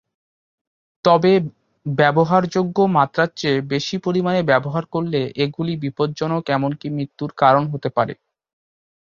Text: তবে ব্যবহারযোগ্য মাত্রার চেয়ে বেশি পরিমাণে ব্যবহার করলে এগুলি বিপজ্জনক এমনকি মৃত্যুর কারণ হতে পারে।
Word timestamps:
তবে 1.05 1.31
ব্যবহারযোগ্য 1.85 2.77
মাত্রার 2.97 3.29
চেয়ে 3.35 3.59
বেশি 3.71 3.95
পরিমাণে 4.05 4.41
ব্যবহার 4.51 4.83
করলে 4.93 5.21
এগুলি 5.43 5.73
বিপজ্জনক 5.83 6.43
এমনকি 6.55 6.87
মৃত্যুর 6.97 7.31
কারণ 7.41 7.63
হতে 7.73 7.89
পারে। 7.97 8.13